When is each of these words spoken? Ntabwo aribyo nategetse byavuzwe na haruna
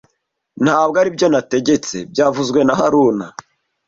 Ntabwo 0.63 0.95
aribyo 1.01 1.27
nategetse 1.33 1.95
byavuzwe 2.11 2.59
na 2.67 2.73
haruna 2.79 3.25